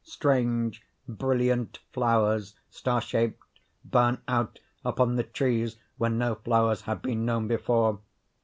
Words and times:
Strange, 0.03 0.81
brilliant 1.07 1.77
flowers, 1.91 2.55
star 2.71 3.01
shaped, 3.01 3.39
burn 3.85 4.19
out 4.27 4.59
upon 4.83 5.15
the 5.15 5.21
trees 5.21 5.77
where 5.99 6.09
no 6.09 6.33
flowers 6.33 6.81
had 6.81 7.03
been 7.03 7.23
known 7.23 7.47
before. 7.47 7.99